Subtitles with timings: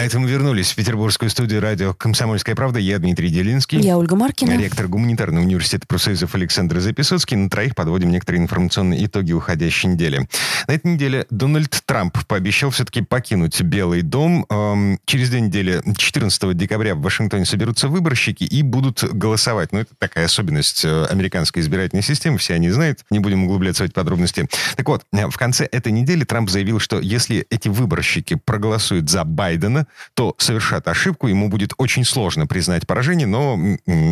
[0.00, 2.78] А это мы вернулись в петербургскую студию радио «Комсомольская правда».
[2.78, 3.78] Я Дмитрий Делинский.
[3.80, 4.56] Я Ольга Маркина.
[4.56, 7.36] Ректор гуманитарного университета профсоюзов Александр Записоцкий.
[7.36, 10.26] На троих подводим некоторые информационные итоги уходящей недели.
[10.68, 14.46] На этой неделе Дональд Трамп пообещал все-таки покинуть Белый дом.
[14.48, 19.70] Эм, через две недели, 14 декабря, в Вашингтоне соберутся выборщики и будут голосовать.
[19.72, 22.38] Ну, это такая особенность э, американской избирательной системы.
[22.38, 23.00] Все они знают.
[23.10, 24.48] Не будем углубляться в эти подробности.
[24.76, 29.24] Так вот, э, в конце этой недели Трамп заявил, что если эти выборщики проголосуют за
[29.24, 33.58] Байдена, то совершат ошибку, ему будет очень сложно признать поражение, но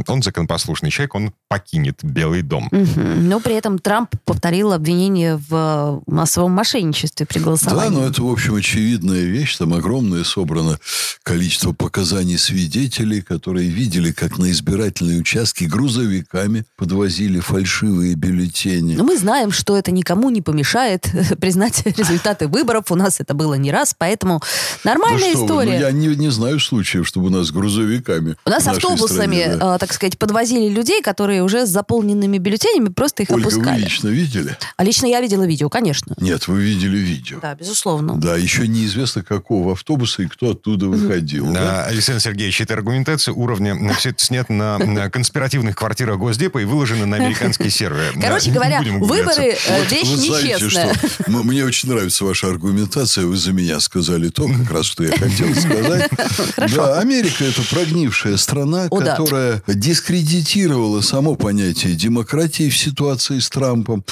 [0.06, 2.68] он законопослушный человек, он покинет Белый дом.
[2.70, 3.00] Угу.
[3.00, 7.94] Но при этом Трамп повторил обвинение в массовом мошенничестве при голосовании.
[7.94, 9.56] Да, но это, в общем, очевидная вещь.
[9.56, 10.78] Там огромное собрано
[11.22, 18.96] количество показаний свидетелей, которые видели, как на избирательные участки грузовиками подвозили фальшивые бюллетени.
[18.96, 21.06] Но мы знаем, что это никому не помешает
[21.40, 22.90] признать результаты выборов.
[22.90, 24.40] У нас это было не раз, поэтому
[24.84, 25.67] нормальная ну, история.
[25.68, 28.36] Ну, я не, не знаю случаев, чтобы у нас грузовиками.
[28.44, 29.76] У нас автобусами, стране, да.
[29.76, 33.80] э, так сказать, подвозили людей, которые уже с заполненными бюллетенями просто их Ольга, опускали.
[33.80, 34.56] вы лично видели?
[34.76, 36.14] А лично я видела видео, конечно.
[36.18, 37.38] Нет, вы видели видео.
[37.40, 38.16] Да, безусловно.
[38.16, 41.46] Да, еще неизвестно, какого автобуса и кто оттуда выходил.
[41.52, 41.84] Да, да?
[41.84, 47.06] Александр Сергеевич, это аргументация уровня, все это снято на, на конспиративных квартирах Госдепа и выложено
[47.06, 48.12] на американские серверы.
[48.20, 50.94] Короче Да, говоря, выборы э, Вот вещь знаете, нечестная.
[50.94, 53.26] что мне очень нравится ваша аргументация.
[53.26, 56.10] Вы за меня сказали то, как раз, что я хотел сказать.
[56.74, 64.04] Да, Америка– это прогнившая страна, которая дискредитировала само понятие демократии в ситуации с Трампом.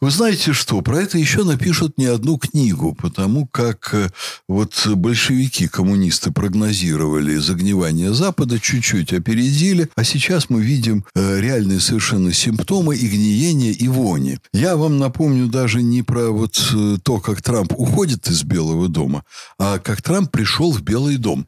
[0.00, 0.80] Вы знаете что?
[0.80, 4.08] Про это еще напишут не одну книгу, потому как э,
[4.48, 12.32] вот большевики, коммунисты прогнозировали загнивание Запада, чуть-чуть опередили, а сейчас мы видим э, реальные совершенно
[12.32, 14.38] симптомы и гниения, и вони.
[14.52, 19.24] Я вам напомню даже не про вот э, то, как Трамп уходит из Белого дома,
[19.58, 21.46] а как Трамп пришел в Белый дом.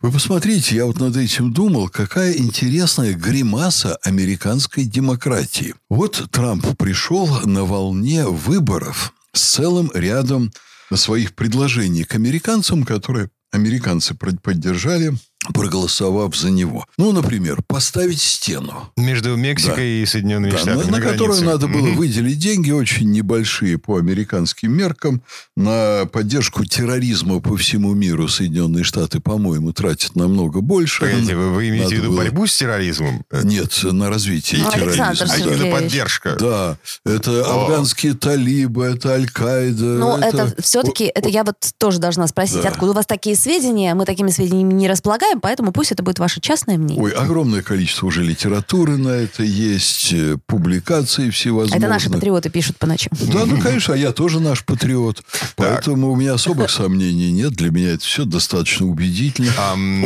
[0.00, 5.74] Вы посмотрите, я вот над этим думал, какая интересная гримаса американской демократии.
[5.88, 10.52] Вот Трамп пришел на волне выборов с целым рядом
[10.94, 15.12] своих предложений к американцам, которые американцы поддержали,
[15.54, 16.86] проголосовав за него.
[16.98, 18.90] Ну, например, поставить стену.
[18.96, 20.90] Между Мексикой и Соединенными Да, Штатами.
[20.90, 21.96] на, на которую надо было Мгм.
[21.96, 25.22] выделить деньги, очень небольшие по американским меркам,
[25.56, 31.00] на поддержку терроризма по всему миру Соединенные Штаты, по-моему, тратят намного больше.
[31.00, 33.24] Погодите, вы, вы имеете Надо в виду было- борьбу с терроризмом?
[33.42, 35.08] Нет, на развитие Ну, терроризма.
[35.08, 36.36] Александр А именно поддержка.
[36.38, 37.62] Да, это О.
[37.64, 39.84] афганские талибы, это Аль-Каида.
[39.84, 42.68] Но это, все-таки, это я вот тоже должна спросить, Да.
[42.68, 43.94] откуда у вас такие сведения?
[43.94, 47.02] Мы такими сведениями не располагаем, поэтому пусть это будет ваше частное мнение.
[47.02, 51.78] Ой, огромное количество уже литературы на это есть, э, публикаций всевозможных.
[51.78, 53.10] это наши патриоты пишут по ночам.
[53.32, 55.22] Да, ну, конечно, а я тоже наш патриот.
[55.56, 57.52] Поэтому у меня особых сомнений нет.
[57.52, 59.52] Для меня это все достаточно убедительно.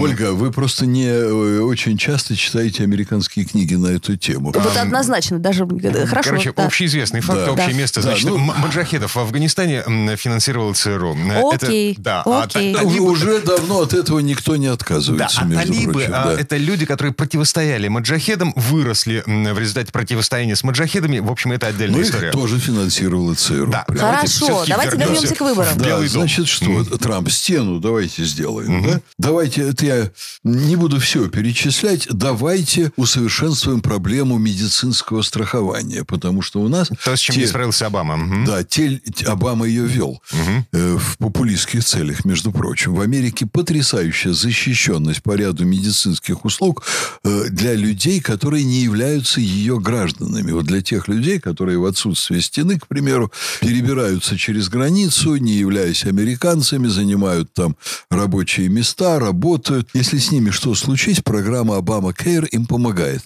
[0.00, 4.52] Ольга, вы просто не э, очень часто читаете американские книги на эту тему.
[4.54, 5.66] Вот однозначно, даже
[6.06, 6.30] хорошо.
[6.30, 8.02] Короче, общеизвестный факт, общее место.
[8.02, 9.82] Значит, ну- м- маджахедов в Афганистане
[10.16, 11.16] финансировал ЦРУ.
[11.16, 12.74] Э, Окей, а окей.
[13.00, 14.66] Уже- давно от этого никто не
[15.20, 16.12] Да, отказывается, а между талибы, прочим.
[16.14, 16.40] а, да.
[16.40, 21.18] это люди, которые противостояли маджахедам, выросли в результате противостояния с маджахедами.
[21.18, 22.30] В общем, это отдельная Ну, их история.
[22.32, 23.70] тоже финансировала ЦРУ.
[23.70, 25.78] Да, Хорошо, давайте вернемся вернемся к выборам.
[25.78, 26.20] Да, Белый дом.
[26.22, 29.00] значит, что, Трамп, стену давайте сделаем, да?
[29.18, 30.10] Давайте, это я
[30.44, 36.88] не буду все перечислять, давайте усовершенствуем проблему медицинского страхования, потому что у нас...
[37.04, 38.16] То, с чем те- не справился Обама.
[38.16, 38.44] Мгм.
[38.44, 40.22] Да, те- Обама ее вел
[40.72, 42.94] э, в популистских целях, между прочим.
[42.94, 44.32] В Америке потрясающая
[45.00, 46.82] защищенность по ряду медицинских услуг
[47.24, 50.52] э, для людей, которые не являются ее гражданами.
[50.52, 56.04] Вот для тех людей, которые в отсутствие стены, к примеру, перебираются через границу, не являясь
[56.04, 57.76] американцами, занимают там
[58.10, 59.88] рабочие места, работают.
[59.94, 63.22] Если с ними что случись, программа Обама Кейр им помогает.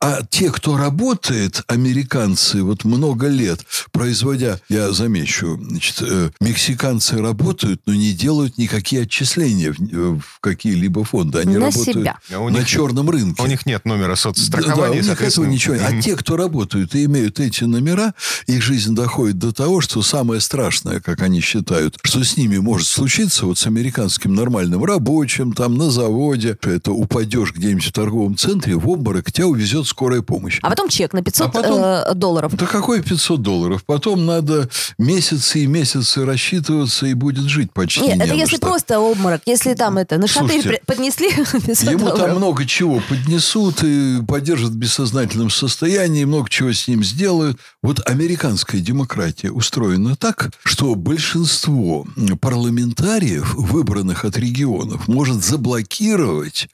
[0.00, 7.80] А те, кто работает, американцы, вот много лет, производя, я замечу, значит, э, мексиканцы работают,
[7.86, 11.38] но не делают никакие отчисления в, э, в какие-либо фонды.
[11.40, 12.18] Они На работают себя.
[12.30, 13.42] А на них- черном рынке.
[13.42, 15.44] У них нет номера Да, соцстрахования, у них соответственно.
[15.44, 15.84] этого ничего нет.
[15.88, 18.14] А те, кто работают и имеют эти номера,
[18.46, 22.86] их жизнь доходит до того, что самое страшное, как они считают, что с ними может
[22.88, 28.76] случиться, вот с американским нормальным рабочим, там, на заводе, это упадешь где-нибудь в торговом центре,
[28.76, 30.58] в обморок, тебя увезет скорая помощь.
[30.62, 32.54] А потом чек на 500 А потом- э, долларов.
[32.56, 33.82] Да какой 500 долларов?
[33.84, 34.68] Потом надо
[34.98, 38.66] месяцы и месяцы рассчитываться, и будет жить почти Нет, не это если что.
[38.66, 39.40] просто обморок.
[39.46, 44.18] Если там это на шатырь Слушайте, при- поднесли 500 Ему там много чего поднесут и
[44.26, 47.58] поддержат в бессознательном состоянии, много чего с ним сделают.
[47.82, 52.06] Вот американская демократия устроена так, что большинство
[52.40, 56.68] парламентариев, выбранных от регионов, может заблокировать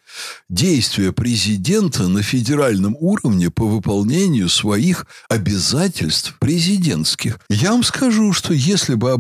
[0.49, 7.39] действия президента на федеральном уровне по выполнению своих обязательств президентских.
[7.49, 9.17] Я вам скажу, что если бы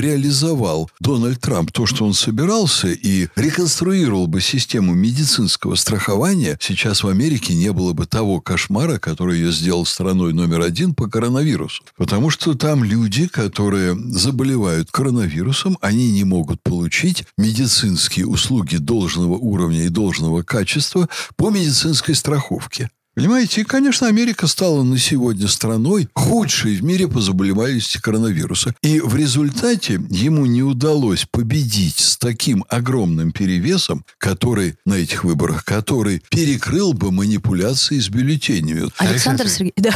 [0.00, 7.08] реализовал Дональд Трамп то, что он собирался, и реконструировал бы систему медицинского страхования, сейчас в
[7.08, 11.82] Америке не было бы того кошмара, который ее сделал страной номер один по коронавирусу.
[11.96, 19.84] Потому что там люди, которые заболевают коронавирусом, они не могут получить медицинские услуги должного уровня
[19.84, 22.90] и должного качества по медицинской страховке.
[23.14, 28.72] Понимаете, и, конечно, Америка стала на сегодня страной худшей в мире по заболеваемости коронавируса.
[28.82, 35.64] И в результате ему не удалось победить с таким огромным перевесом, который на этих выборах,
[35.64, 38.88] который перекрыл бы манипуляции с бюллетенями.
[38.98, 39.90] Александр Сергеевич, да,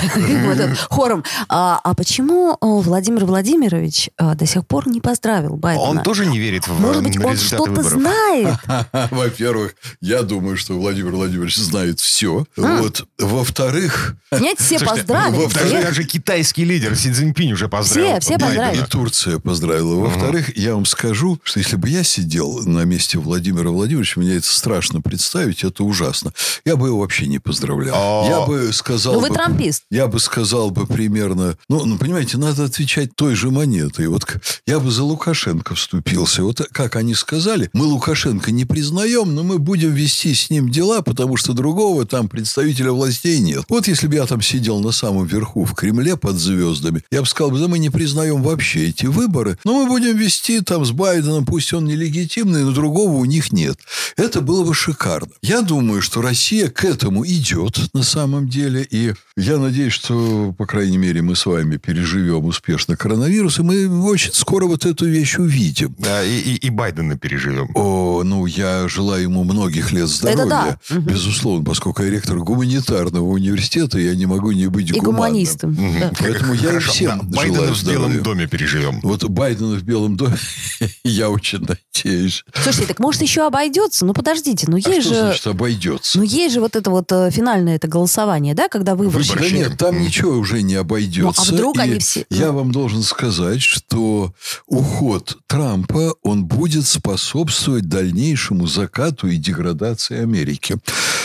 [0.46, 1.24] вот хором.
[1.48, 5.88] А, а почему э, Владимир Владимирович э, до сих пор не поздравил Байдена?
[5.88, 8.58] Он тоже не верит в Может быть, он что-то знает?
[9.10, 12.44] Во-первых, я думаю, что Владимир Владимирович знает все.
[12.56, 13.03] Вот.
[13.18, 15.36] Во-вторых, Нет, все Слушайте, поздравили.
[15.44, 15.82] ну, даже, все.
[15.82, 18.10] даже китайский лидер Си Цзиньпинь уже поздравил.
[18.20, 18.82] Все, все поздравили.
[18.82, 19.94] И Турция поздравила.
[19.96, 24.46] Во-вторых, я вам скажу, что если бы я сидел на месте Владимира Владимировича, мне это
[24.46, 26.32] страшно представить, это ужасно.
[26.64, 27.94] Я бы его вообще не поздравлял.
[27.96, 28.26] О.
[28.28, 29.82] Я бы сказал Ну, вы бы- трампист.
[29.90, 31.56] Я бы сказал бы примерно...
[31.68, 34.08] Ну, ну, понимаете, надо отвечать той же монетой.
[34.08, 34.26] Вот
[34.66, 36.42] я бы за Лукашенко вступился.
[36.42, 41.02] Вот как они сказали, мы Лукашенко не признаем, но мы будем вести с ним дела,
[41.02, 43.64] потому что другого там представителя властей нет.
[43.68, 47.26] Вот если бы я там сидел на самом верху в Кремле под звездами, я бы
[47.26, 51.46] сказал, да мы не признаем вообще эти выборы, но мы будем вести там с Байденом,
[51.46, 53.78] пусть он нелегитимный, но другого у них нет.
[54.16, 55.32] Это было бы шикарно.
[55.42, 60.66] Я думаю, что Россия к этому идет на самом деле, и я надеюсь, что, по
[60.66, 65.38] крайней мере, мы с вами переживем успешно коронавирус, и мы очень скоро вот эту вещь
[65.38, 65.94] увидим.
[65.98, 67.70] Да, и, и, и Байдена переживем.
[67.74, 70.78] О, ну, я желаю ему многих лет здоровья, да.
[70.90, 71.06] Мгм.
[71.06, 72.38] безусловно, поскольку я ректор
[72.84, 75.74] гуманитарного университета, я не могу не быть И гуманистом.
[75.74, 76.12] да.
[76.18, 79.00] Поэтому я и Хорошо, всем да, Байдена в Белом доме переживем.
[79.02, 80.36] Вот Байдена в Белом доме,
[81.04, 82.44] я очень надеюсь.
[82.54, 84.04] Слушайте, так может еще обойдется?
[84.04, 85.20] Ну подождите, ну А есть что же...
[85.20, 86.18] значит обойдется?
[86.18, 89.38] Ну, есть же вот это вот э, финальное это голосование, да, когда выборщики...
[89.38, 91.42] Да нет, там ничего уже не обойдется.
[91.42, 94.34] Ну, а вдруг И они все- Я вам должен сказать, что
[94.66, 100.76] уход Трампа, он будет способствовать дальнейшему закату и деградации Америки.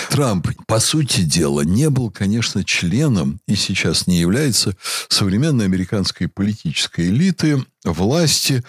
[0.09, 4.75] Трамп, по сути дела, не был, конечно, членом и сейчас не является
[5.07, 8.63] современной американской политической элиты, власти.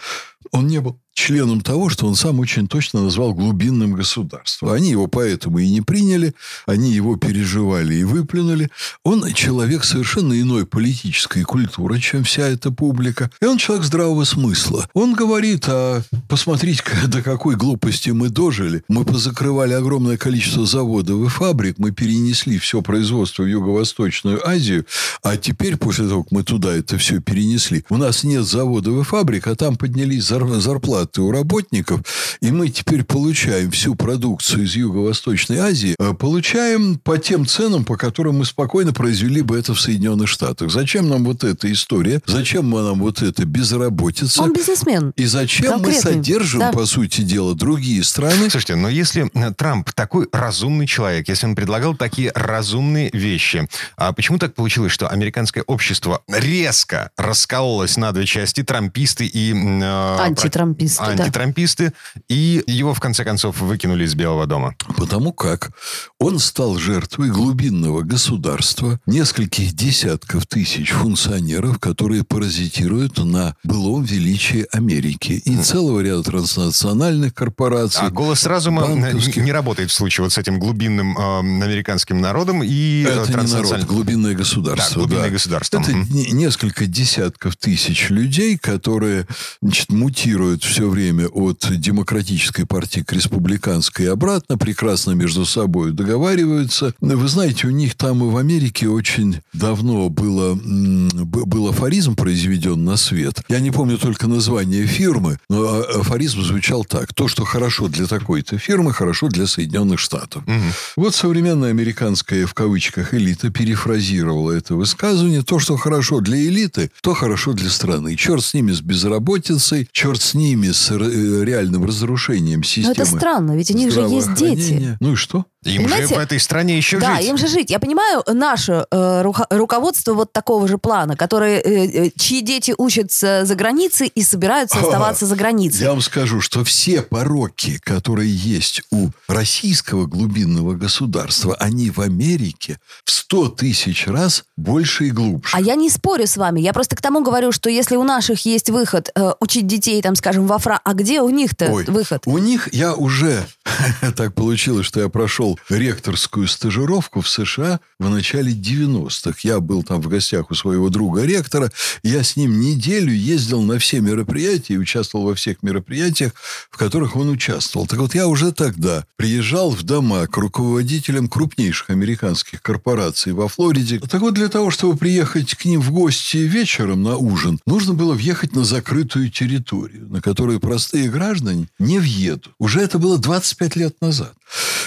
[0.52, 4.70] Он не был членом того, что он сам очень точно назвал глубинным государством.
[4.70, 6.34] Они его поэтому и не приняли,
[6.66, 8.70] они его переживали и выплюнули.
[9.04, 13.30] Он человек совершенно иной политической культуры, чем вся эта публика.
[13.40, 14.88] И он человек здравого смысла.
[14.94, 18.82] Он говорит, а посмотрите, до какой глупости мы дожили.
[18.88, 24.86] Мы позакрывали огромное количество заводов и фабрик, мы перенесли все производство в Юго-Восточную Азию,
[25.22, 29.04] а теперь, после того, как мы туда это все перенесли, у нас нет заводов и
[29.04, 32.00] фабрик, а там поднялись зар- зарплаты у работников,
[32.41, 37.96] и мы теперь получаем всю продукцию из Юго-Восточной Азии, э, получаем по тем ценам, по
[37.96, 40.70] которым мы спокойно произвели бы это в Соединенных Штатах.
[40.70, 42.20] Зачем нам вот эта история?
[42.27, 44.43] Зачем нам вот эта безработица?
[44.43, 45.13] Он бизнесмен.
[45.17, 46.72] И зачем мы Конкретный, содержим, да.
[46.72, 48.51] по сути дела, другие страны?
[48.51, 54.13] Слушайте, но если э, Трамп такой разумный человек, если он предлагал такие разумные вещи, а
[54.13, 59.53] почему так получилось, что американское общество резко раскололось на две части, трамписты и...
[59.53, 61.06] э, Антитрамписты, да.
[61.25, 61.93] Антитрамписты,
[62.29, 64.75] и его, в конце концов, выкинули из Белого дома.
[64.97, 65.70] Потому как
[66.19, 75.32] он стал жертвой глубинного государства, нескольких десятков тысяч функционеров, которые паразитируют на былом величии Америки
[75.44, 78.03] и целого ряда транснациональных корпораций.
[78.06, 79.43] А голос разума банковских.
[79.43, 83.17] не работает в случае вот с этим глубинным э, американским народом и э, Это не
[83.17, 84.94] народ, транснациональным- глубинное государство.
[84.94, 85.32] Да, глубинное да.
[85.32, 85.81] государство.
[85.81, 89.27] Это не- несколько десятков тысяч людей, которые
[89.63, 95.93] значит, мутируют все все время от демократической партии к республиканской и обратно, прекрасно между собой
[95.93, 96.94] договариваются.
[97.03, 102.96] Вы знаете, у них там и в Америке очень давно было, был афоризм произведен на
[102.96, 103.43] свет.
[103.51, 107.13] Я не помню только название фирмы, но а, афоризм звучал так.
[107.13, 110.44] То, что хорошо для такой-то фирмы, хорошо для Соединенных Штатов.
[110.44, 110.55] Угу.
[110.96, 115.43] Вот современная американская, в кавычках, элита перефразировала это высказывание.
[115.43, 118.17] То, что хорошо для элиты, то хорошо для страны.
[118.17, 122.94] Черт с ними с безработицей, черт с ними с реальным разрушением системы.
[122.96, 124.96] Но это странно, ведь у них же есть дети.
[125.00, 125.46] Ну и что?
[125.64, 126.08] Им Понимаете?
[126.08, 127.26] же в этой стране еще да, жить.
[127.26, 127.70] Да, им же жить.
[127.70, 133.44] Я понимаю наше э, руководство вот такого же плана, которые, э, э, чьи дети учатся
[133.44, 135.82] за границей и собираются оставаться за границей.
[135.82, 142.79] Я вам скажу, что все пороки, которые есть у российского глубинного государства, они в Америке
[143.05, 145.55] в сто тысяч раз больше и глубже.
[145.55, 146.60] А я не спорю с вами.
[146.60, 150.17] Я просто к тому говорю, что если у наших есть выход э, учить детей, там,
[150.17, 150.81] скажем, во Фра...
[150.82, 152.22] А где у них-то Ой, выход?
[152.24, 153.46] У них я уже...
[154.17, 159.41] так получилось, что я прошел ректорскую стажировку в США в начале 90-х.
[159.43, 161.70] Я был там в гостях у своего друга ректора.
[162.03, 166.32] Я с ним неделю ездил на все мероприятия и участвовал во всех мероприятиях,
[166.70, 167.87] в которых он участвовал.
[167.87, 174.01] Так вот, я уже тогда приезжал в дома к руководителям крупнейших американских корпораций во Флориде.
[174.01, 178.15] Так вот, для того, чтобы приехать к ним в гости вечером на ужин, нужно было
[178.15, 182.51] въехать на закрытую территорию, на которую простые граждане не въедут.
[182.58, 184.34] Уже это было 25 лет назад.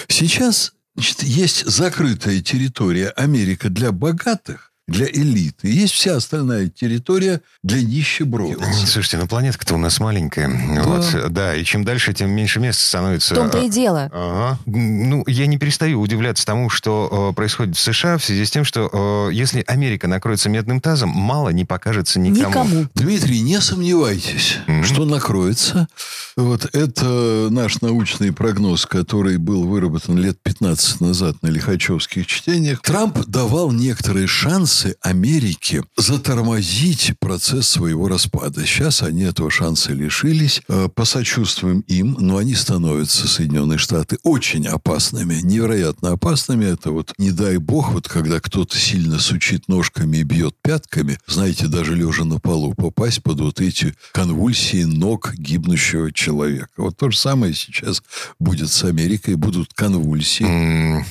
[0.08, 5.70] Сейчас значит, есть закрытая территория Америка для богатых, для элиты.
[5.70, 8.66] Есть вся остальная территория для нищебродов.
[8.86, 10.50] Слушайте, ну планетка-то у нас маленькая.
[10.76, 10.84] Да.
[10.84, 13.34] Вот, да, и чем дальше, тем меньше места становится.
[13.34, 14.10] В том-то и дело.
[14.12, 14.60] Ага.
[14.66, 18.66] Ну, я не перестаю удивляться тому, что э, происходит в США в связи с тем,
[18.66, 22.50] что э, если Америка накроется медным тазом, мало не покажется никому.
[22.50, 22.88] Никому.
[22.94, 24.84] Дмитрий, не сомневайтесь, mm-hmm.
[24.84, 25.88] что накроется.
[26.36, 32.82] Вот это наш научный прогноз, который был выработан лет 15 назад на лихачевских чтениях.
[32.82, 38.66] Трамп давал некоторые шансы шансы Америки затормозить процесс своего распада.
[38.66, 40.62] Сейчас они этого шанса лишились.
[40.68, 46.66] Э, посочувствуем им, но они становятся, Соединенные Штаты, очень опасными, невероятно опасными.
[46.66, 51.68] Это вот, не дай бог, вот когда кто-то сильно сучит ножками и бьет пятками, знаете,
[51.68, 56.70] даже лежа на полу, попасть под вот эти конвульсии ног гибнущего человека.
[56.78, 58.02] Вот то же самое сейчас
[58.40, 61.04] будет с Америкой, будут конвульсии.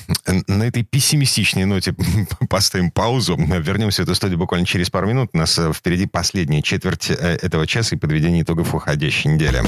[0.47, 1.95] На этой пессимистичной ноте
[2.49, 3.37] поставим паузу.
[3.59, 5.29] Вернемся в эту студию буквально через пару минут.
[5.33, 9.61] У нас э, впереди последняя четверть э, этого часа и подведение итогов уходящей недели.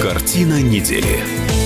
[0.00, 1.61] Картина недели.